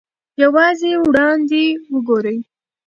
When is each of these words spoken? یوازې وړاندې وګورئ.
یوازې 0.43 0.91
وړاندې 1.07 1.63
وګورئ. 1.93 2.37